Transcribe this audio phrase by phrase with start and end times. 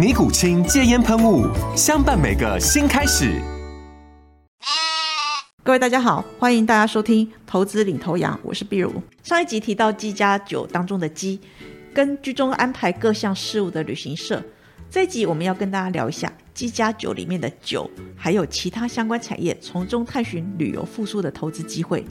[0.00, 1.46] 尼古清戒烟喷雾，
[1.76, 3.38] 相伴每个新开始。
[5.62, 8.90] 各位大家好，欢迎大家收听《投资领头羊》，我是碧如。
[9.22, 11.38] 上一集提到鸡加酒当中的鸡，
[11.92, 14.42] 跟居中安排各项事务的旅行社。
[14.88, 22.02] 这一集我们要跟大家聊一下鸡加酒里面的酒，还有其他相关产业，从中探寻旅游复苏的投资机会。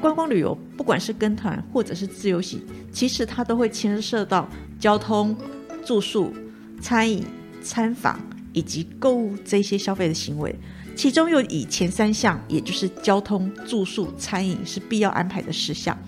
[0.00, 4.48] 观光旅游不管是跟团或者是自由行，其实它都会牵涉到
[4.80, 5.36] 交通、
[5.84, 6.32] 住宿。
[6.80, 7.24] 餐饮、
[7.64, 8.20] 参访
[8.52, 10.54] 以及购物这些消费的行为，
[10.94, 15.98] 其中又以前三项，也就是交通、住宿、餐饮是必要安排的事项。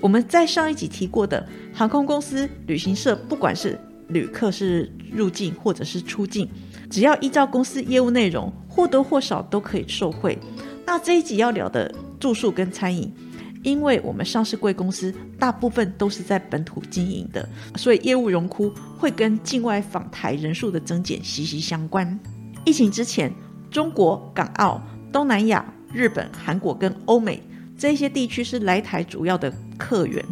[0.00, 6.48] 我们在上一集提过的航空公司、旅行社，不管是旅客是入境或者是出境，
[6.90, 10.38] 只要依照公司业务内容，或多或少都可以受惠。
[10.86, 13.12] 那这一集要聊的住宿跟餐饮。
[13.62, 22.18] 因为我们上市贵公司大部分都是在本土经营的，所以业务荣枯会跟境外访台人数的增减息息相关。
[22.64, 23.32] 疫情之前，
[23.70, 24.80] 中国、港澳、
[25.12, 27.42] 东南亚、日本、韩国跟欧美
[27.76, 30.24] 这些地区是来台主要的客源。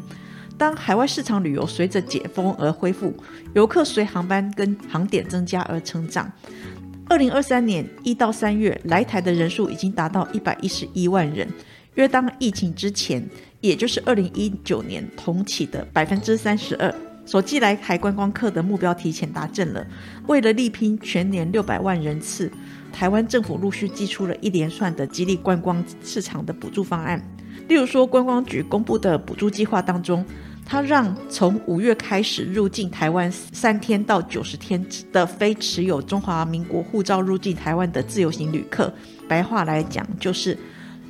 [0.56, 3.14] 当海外市场旅游随着解封而恢复，
[3.54, 6.30] 游客随航班跟航点增加而成长。
[7.08, 11.48] 二零二三年一到三月来台的人数已经达到一百一十一万人。
[11.98, 13.28] 约当疫情之前，
[13.60, 16.94] 也就是二零一九年同期的百分之三十二，
[17.26, 19.84] 所寄来台观光客的目标提前达阵了。
[20.28, 22.48] 为了力拼全年六百万人次，
[22.92, 27.20] 台湾政府陆续寄出了一连串的激励观光市场的补助方案。
[27.66, 30.24] 例如说，观光局公布的补助计划当中，
[30.64, 38.94] 它让从五月开始入境台湾三天到九十天的非持有中华民国护照入境台湾的自由行旅客，
[39.26, 40.56] 白话来讲就是。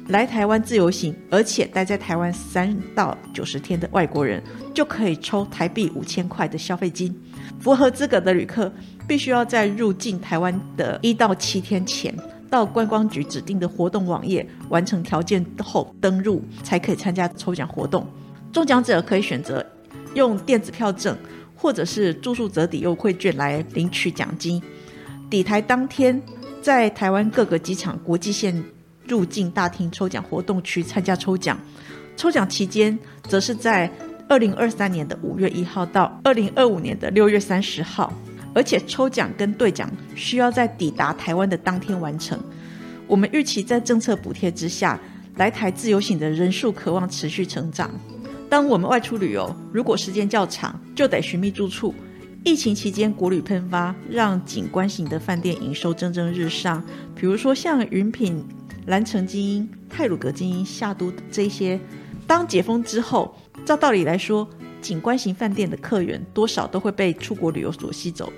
[0.09, 4.43] 来台湾自由行，而且待在台湾三到九十天的外国人，
[4.73, 7.15] 就可以抽台币五千块的消费金。
[7.61, 8.73] 符合资格的旅客，
[9.07, 12.15] 必须要在入境台湾的一到七天前，
[12.49, 18.07] 到观光局指定的活动网页完成条件后登入，才可以参加抽奖活动。
[18.51, 19.65] 中奖者可以选择
[20.15, 21.15] 用电子票证，
[21.55, 24.63] 或者是住宿折抵优惠券来领取奖金。
[25.29, 26.19] 抵台当天，
[26.63, 28.65] 在台湾各个机场、国际线。
[29.09, 31.59] 入境大厅抽奖活动区参加抽奖，
[32.17, 32.97] 抽奖期间
[33.27, 33.91] 则是在
[34.29, 38.13] 二零二三年的五月一号到二零二五年的六月三十号，
[38.55, 42.39] 而且抽奖跟兑奖需要在抵达台湾的当天完成。
[43.07, 45.01] 我们预期在政策补贴之下，
[45.37, 47.91] 来台自由行的人数渴望持续成长。
[48.51, 51.95] 当我们外出旅游，如果时间较长，就得寻觅住处。
[52.45, 56.83] 疫情期间国旅喷发，让景观型的饭店营收蒸蒸日上，
[57.15, 58.45] 比如说像云品。
[58.89, 61.79] 蓝城精英、泰鲁格精英、夏都这些，
[62.27, 64.49] 当解封之后，照道理来说，
[64.81, 68.33] 景观型饭店的客源多少都会被出国旅游所吸走。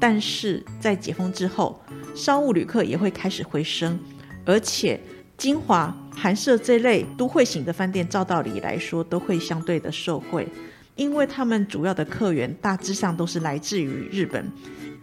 [0.00, 1.80] 但是在解封之后，
[2.12, 3.96] 商务旅客也会开始回升，
[4.44, 5.00] 而且
[5.38, 10.48] 金华、韩舍这类都会型的饭店，照道理来说都会相对的受惠，
[10.96, 14.50] 因为他们主要的客源大致上都是来自于日本。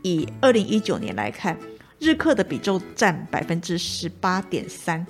[0.02, 1.58] 以二零一九年来看。
[2.02, 5.06] 日客的比重占百分之十八点三，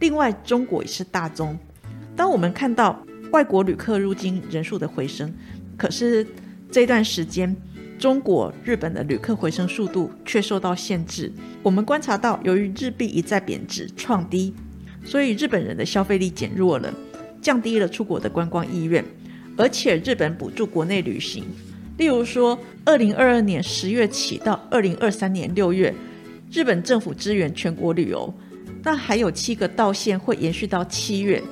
[0.00, 1.58] 另外中国也是大宗。
[2.14, 3.02] 当我们看到
[3.32, 5.32] 外国旅客入境人数的回升，
[5.78, 6.26] 可是
[6.70, 7.56] 这段时间
[7.98, 11.32] 中国、日本的旅客回升速度却受到限制。
[11.62, 14.54] 我们观察到，由于日币一再贬值创低，
[15.06, 16.92] 所以日本人的消费力减弱了，
[17.40, 19.02] 降低了出国的观光意愿。
[19.56, 21.44] 而且日本补助国内旅行，
[21.96, 25.94] 例如说，二零二二年十月起到二零二三年六月。
[26.50, 28.32] 日本政府支援全国旅游，
[28.82, 31.42] 那还有七个道线会延续到七月，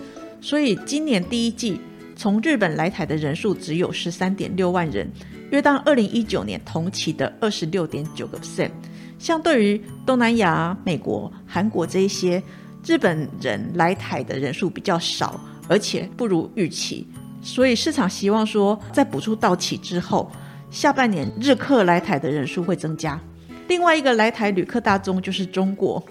[0.40, 1.80] 所以今年第一季
[2.16, 5.10] 从日本来台的人数只有十三点六万人，
[5.50, 8.70] 约当二零一九年同期的二十六点九个 percent。
[9.18, 12.42] 相对于东南亚、美国、韩国这一些，
[12.86, 17.06] 日本人来台的人数比较少，而且不如预期，
[17.42, 20.30] 所以市场希望说，在补助到期之后，
[20.70, 23.18] 下半年日客来台的人数会增加。
[23.66, 26.02] 另外一个来台旅客大宗就是中国，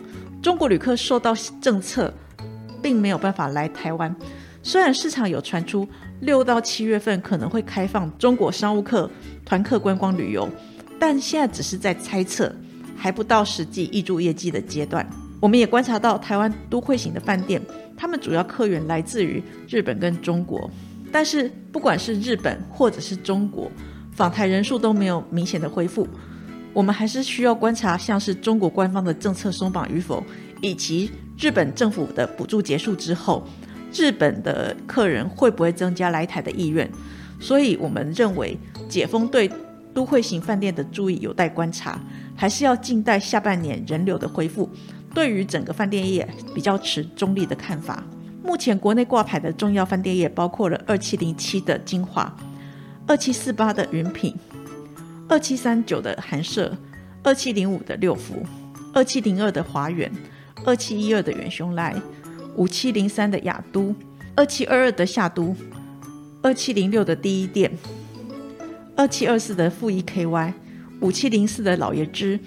[0.41, 2.11] 中国旅客受到政策，
[2.81, 4.13] 并没有办法来台湾。
[4.63, 5.87] 虽然市场有传出
[6.21, 9.09] 六到七月份可能会开放中国商务客、
[9.45, 10.49] 团客观光旅游，
[10.97, 12.53] 但现在只是在猜测，
[12.95, 15.07] 还不到实际挹注业绩的阶段。
[15.39, 17.61] 我们也观察到台湾都会型的饭店，
[17.97, 20.71] 他们主要客源来自于日本跟中国，
[21.11, 23.69] 但是不管是日本或者是中国，
[24.13, 26.07] 访台人数都没有明显的恢复。
[26.73, 30.23] 我们还是需要观察，像是中国官方的政策松绑与否，
[30.61, 33.47] 以及日本政府的补助结束之后，
[33.93, 36.89] 日本的客人会不会增加来台的意愿。
[37.39, 38.57] 所以，我们认为
[38.89, 39.49] 解封对
[39.93, 41.99] 都会型饭店的注意有待观察，
[42.35, 44.67] 还是要静待下半年人流的恢复。
[45.13, 48.03] 对于整个饭店业比较持中立的看法。
[48.43, 52.35] 目前国内挂牌的重要饭店业包括了二七零七的金华、
[53.05, 54.35] 二七四八的云品、
[55.29, 56.75] 二七三九的寒舍、
[57.23, 58.45] 二七零五的六福、
[58.93, 60.11] 二七零二的华远、
[60.65, 61.95] 二七一二的远雄来、
[62.55, 63.95] 五七零三的雅都、
[64.35, 65.55] 二七二二的夏都、
[66.41, 67.71] 二七零六的第一店、
[68.95, 70.53] 二七二四的富一 KY、
[70.99, 72.39] 五七零四的老爷之、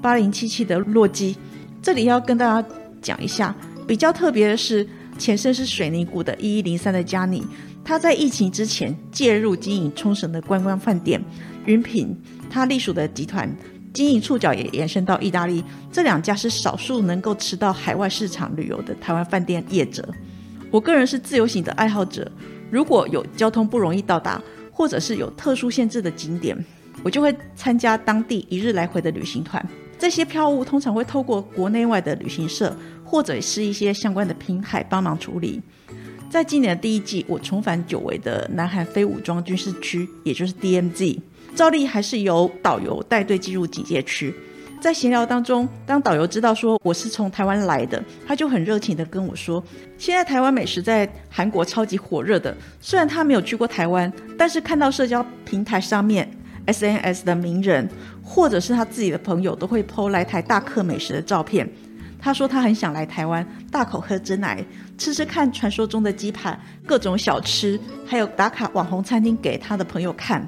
[0.00, 1.36] 八零七七的洛基。
[1.82, 2.68] 这里要跟大家
[3.02, 3.54] 讲一下，
[3.86, 4.86] 比较特别的是，
[5.18, 7.46] 前身是水泥股的一一零三的嘉尼，
[7.86, 11.22] 他在疫情之前介入经营冲绳的观光饭店
[11.66, 13.48] 云品，他隶属的集团
[13.94, 15.62] 经营触角也延伸到意大利，
[15.92, 20.04] 这两家是少数能够吃到海外市场旅游的台湾饭店业者。
[20.72, 22.28] 我个人是自由行的爱好者，
[22.72, 24.42] 如果有交通不容易到达，
[24.72, 26.58] 或者是有特殊限制的景点，
[27.04, 29.64] 我就会参加当地一日来回的旅行团。
[29.96, 35.62] 这些票务通常会透过国内外的旅行社或者是一些相关的平台帮忙处理。
[36.28, 41.18] 在今年的第一季，我重返久违的南韩非武装军事区，也就是 DMZ，
[41.54, 44.34] 照例还是由导游带队进入警戒区。
[44.80, 49.62] 在闲聊当中，当导游知道说我是从台湾来的，他就很热情的跟我说
[49.96, 56.28] ：“现在台湾美食在韩国超级火热的，虽然他没有去过台湾，但是看到社交平台上面。”
[56.66, 57.88] SNS 的名人，
[58.24, 61.68] 或者是他自己的朋友，都会 PO 来台大客美食的照片。
[62.18, 64.64] 他说他很想来台湾大口喝真奶，
[64.98, 70.46] 吃吃看传说中的鸡排、各种小吃，还有打卡网红餐厅给他的朋友看。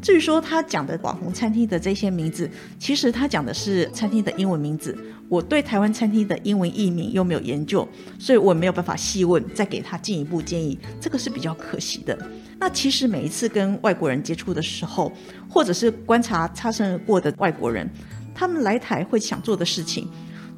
[0.00, 4.96] 至于说他讲的网红餐厅的这些名字，其实他讲的是餐厅的英文名字。
[5.28, 7.88] 我对台湾餐厅的英文译名又没有研究，
[8.18, 12.18] 所以我没有办法细问，再给他进一步建议，这个是比较可惜的。
[12.58, 15.10] 那其实每一次跟外国人接触的时候，
[15.48, 17.88] 或者是观察擦身而过的外国人，
[18.34, 20.08] 他们来台会想做的事情，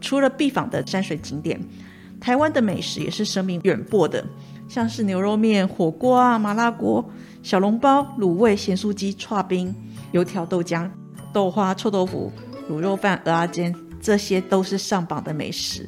[0.01, 1.61] 除了必访的山水景点，
[2.25, 4.25] 台湾的美食也是声名远播的，
[4.67, 7.05] 像是牛肉面、火锅啊、麻辣锅、
[7.43, 9.75] 小笼包、卤味、咸酥鸡、串冰、
[10.13, 10.89] 油条、豆浆、
[11.35, 12.33] 豆花、臭豆腐、
[12.71, 13.75] 卤肉饭、鹅阿煎。
[14.01, 15.87] 这些都是上榜的美食。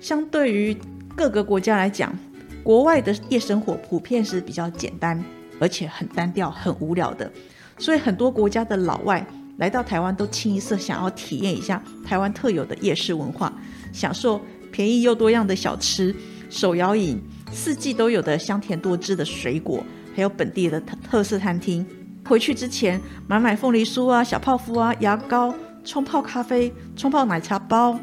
[0.00, 0.76] 相对于
[1.16, 2.16] 各个国家来讲，
[2.62, 5.20] 国外的夜生活普遍是比较简单，
[5.58, 7.28] 而且很单调、很无聊的。
[7.76, 9.26] 所以很多国家的老外
[9.56, 13.52] 来到台湾，都清一色想要体验一下台湾特有的夜市文化，
[13.92, 14.40] 享受
[14.72, 16.12] 便宜又多样的小吃、
[16.50, 17.20] 手摇饮、
[17.52, 19.84] 四季都有的香甜多汁的水果，
[20.16, 21.86] 还有本地的特色餐厅。
[22.24, 25.54] 回去之前买买凤梨酥啊、小泡芙啊、牙膏。
[25.84, 27.98] 冲泡咖啡、冲泡奶茶包、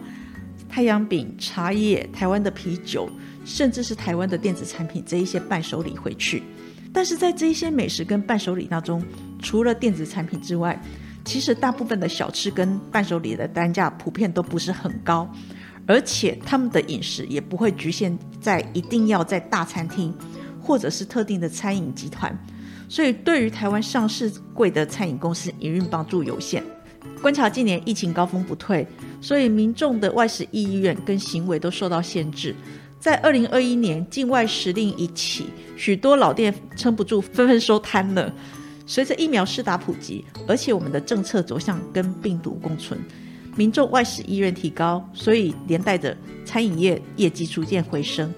[0.68, 3.10] 太阳饼、茶叶、台湾的啤酒，
[3.46, 6.44] 甚至是台湾的电子产品这一些伴手礼回去。
[6.92, 9.02] 但是在这一些美食跟伴手礼当中，
[9.42, 10.78] 除了电子产品之外，
[11.24, 15.26] 其实大部分的小吃跟伴手礼的单价普遍都不是很高，
[15.90, 20.14] 而且他们的饮食也不会局限在一定要在大餐厅
[20.62, 22.38] 或者是特定的餐饮集团，
[22.88, 26.64] 所以对于台湾上市贵的餐饮公司营运帮助有限。
[27.24, 28.86] 观察近年疫情高峰不退，
[29.20, 32.56] 所以民众的外食意愿跟行为都受到限制。
[33.00, 38.32] 在二零二一年境外时令一起，许多老店撑不住，纷纷收摊了。
[38.86, 43.00] 随着疫苗施打普及，而且我们的政策走向跟病毒共存，
[43.60, 48.34] 民众外食意愿提高，所以连带着餐饮业业绩逐渐回升。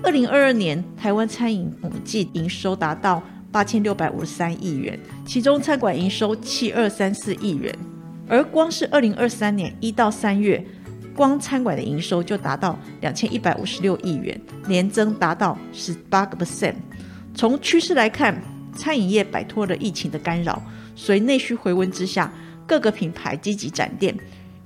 [0.00, 4.96] 二零二二年台湾餐饮统计营收达到八千六百五十三亿元，
[5.26, 7.76] 其中餐馆营收七二三四亿元。
[8.28, 10.64] 而光是二零二三年一到三月，
[11.16, 16.76] 光餐馆的营收就达到两千一百五十六亿元，年增达到十八个 percent。
[17.34, 18.40] 从趋势来看，
[18.72, 20.62] 餐饮业摆脱了疫情的干扰，
[20.94, 22.32] 随内需回温之下，
[22.68, 24.16] 各个品牌积极展店，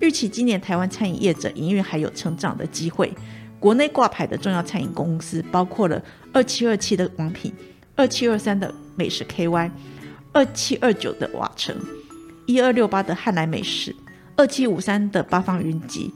[0.04, 3.11] 预期今年台湾餐饮业者营运还有成长的机会。
[3.58, 6.02] 国内挂牌的重要餐饮公司包括了
[6.34, 7.50] 二七二七的王品、
[7.96, 9.70] 二七二三的美食 KY、
[10.32, 11.75] 二七二九的瓦城、
[12.44, 13.96] 一二六八的汉来美食、
[14.37, 16.12] 二七五三的八方云集、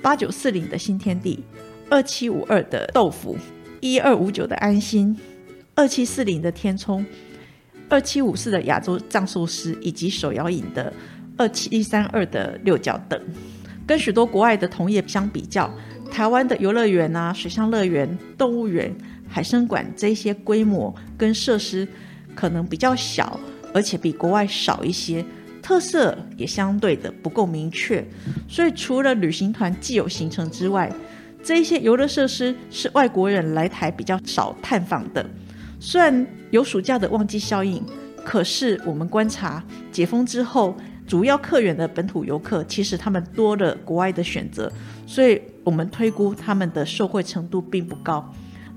[0.00, 1.44] 八九四零的新天地、
[1.90, 3.36] 二七五二的豆腐、
[3.82, 5.14] 一二五九的安心、
[5.74, 7.04] 二七四零的天聪、
[7.90, 10.90] 二七五四的亚洲藏寿司以及手摇饮的
[11.36, 13.20] 二七一三二的六角等。
[13.86, 15.72] 跟许多国外的同业相比较，
[16.10, 18.92] 台湾的游乐园啊、水上乐园、动物园、
[19.28, 21.86] 海参馆这些规模跟设施
[22.34, 23.38] 可能比较小，
[23.72, 25.24] 而且比国外少一些，
[25.62, 28.04] 特色也相对的不够明确。
[28.48, 30.92] 所以除了旅行团既有行程之外，
[31.44, 35.24] 这一些游乐设施是外国人来台比较少探访的。
[35.78, 37.80] 虽然有暑假的旺季效应，
[38.24, 39.62] 可是我们观察
[39.92, 40.76] 解封之后。
[41.06, 44.70] 主要客源的本土游客，其实他们多了国外的选择，
[45.06, 48.28] 所以我们推估他们的受惠程度并不高。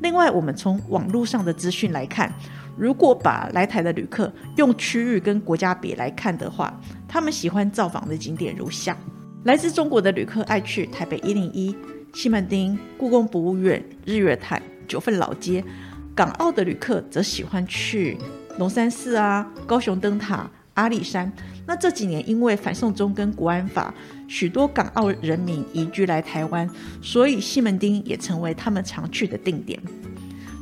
[0.02, 2.32] 另外，我们从网络上的资讯来看，
[2.78, 8.96] 如果把来台的旅客用区域跟国家比来看的话，他们喜欢造访的景点如下：
[9.44, 11.76] 来自中国的旅客爱去台北一零一、
[12.14, 15.64] 西门町、故宫博物院、日月潭、九份老街；
[16.16, 18.18] 港澳的旅客则喜欢去
[18.60, 20.50] 龙山寺啊、高雄灯塔。
[20.80, 21.30] 阿里山，
[21.66, 23.94] 那这几年因为反送中跟国安法，
[24.30, 26.68] 许多港澳人民移居来台湾，
[27.02, 29.78] 所以西门町也成为他们常去的定点。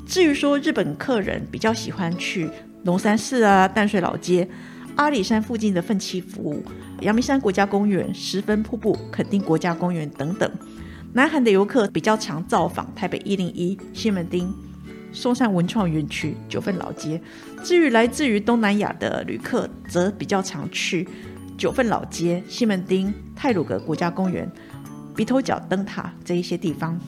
[0.08, 2.50] 至于说日本客人比较喜欢去
[2.84, 4.48] 龙山寺啊、淡水老街、
[4.96, 6.64] 阿里山附近的奋起湖、
[7.02, 10.52] 阳明山国家公园、十分瀑布、垦丁国家公园等等。
[11.14, 14.52] 南韩的游客比较常造访台北一零一、西门町。
[15.18, 17.20] 松山文创园区、九份老街。
[17.64, 21.08] 至于来自于东南亚的旅客，则比较常去
[21.58, 24.48] 九份老街、西门町、泰鲁阁国家公园、
[25.16, 27.00] 鼻头角灯塔这一些地方。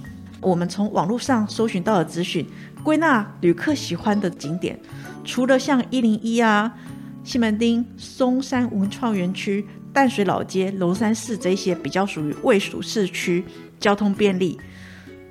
[0.41, 2.43] 我们从网络上搜寻到的资讯，
[2.83, 4.79] 归纳旅客喜欢的景点，
[5.23, 6.75] 除了像一零一啊、
[7.23, 9.63] 西门町、松山文创园区、
[9.93, 13.45] 淡水老街、龙山寺这些比较属于未属市区，
[13.79, 14.59] 交通便利，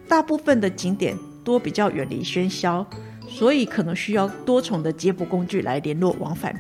[0.07, 1.17] 大部分的景点。
[1.49, 2.87] 多比较远离喧嚣，
[3.27, 6.55] 所以可能需要多重的接驳工具来联络往返。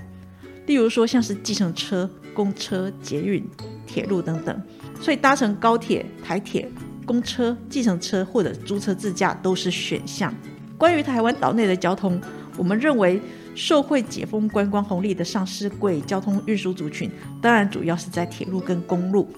[0.64, 3.47] 例如说，像是计程车、公车、捷运、
[3.87, 4.62] 铁路等等。
[4.99, 6.66] 所以搭乘高铁、台铁、
[7.04, 10.35] 公车、计程车或者租车自驾都是选项。
[10.78, 12.18] 关于台湾岛内的交通，
[12.57, 13.21] 我们认为
[13.54, 17.11] 受惠解封观光红利的上市贵交通运输族群，
[17.42, 19.28] 当然主要是在铁路跟公路。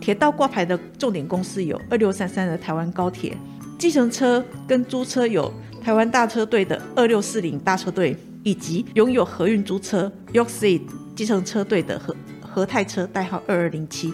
[0.00, 3.36] 铁道挂牌的重点公司有二六三三的台湾高铁。
[3.80, 5.50] 计程车跟租车有
[5.82, 10.82] 台湾大车队的二六四零大车队，以及拥有合运租车 Yorkseed
[11.16, 14.12] 计程车队的和和泰车代号二二零七，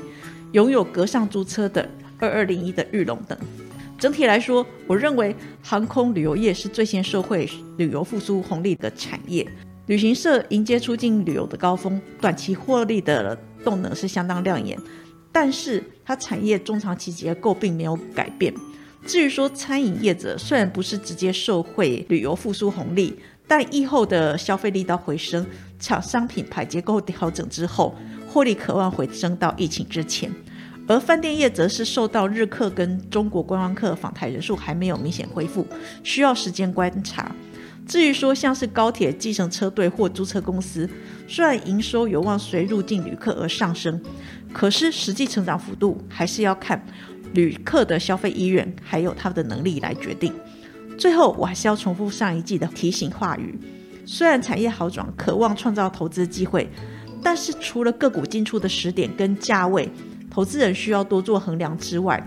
[0.52, 1.84] 拥有格上租车的
[2.20, 3.36] 二二零一的玉龙等。
[3.98, 9.44] 整体来说，我认为航空旅游业是最先受惠旅游复苏红利的产业。
[9.86, 14.78] 旅行社迎接出境旅游的高峰，短期获利的动能是相当亮眼，
[15.32, 18.54] 但是它产业中长期结构并没有改变。
[19.06, 25.46] 至于说餐饮业者虽然不是直接受惠旅游复苏红利，但疫后的消费力道回升，
[25.78, 27.94] 厂商品牌结构调整之后，
[28.28, 30.30] 获利渴望回升到疫情之前。
[30.88, 35.66] 而饭店业则是受到日客跟中国观光客访台人数还没有明显恢复，
[36.02, 37.34] 需要时间观察。
[37.86, 40.88] 至于说像是高铁、计程车队或租车公司，
[41.28, 44.00] 虽然营收有望随入境旅客而上升，
[44.52, 46.84] 可是实际成长幅度还是要看。
[47.36, 50.32] 旅客的消费意愿还有他的能力来决定。
[50.96, 53.54] 最后，我还是要重复上一季的提醒话语：
[54.06, 56.66] 虽然产业好转，渴望创造投资机会，
[57.22, 59.86] 但是除了个股进出的时点跟价位，
[60.30, 62.18] 投资人需要多做衡量之外，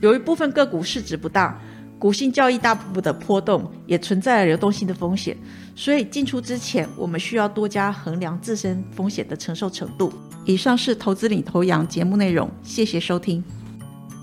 [0.00, 1.58] 有一部分个股市值不大，
[1.98, 5.34] 股性交易大幅度的波动，也存在流动性的风险。
[5.74, 10.12] 所以进出之前，我们需要多加衡量自身风险的承受程度。
[10.44, 13.42] 以上是投资领头羊节目内容，谢谢收听。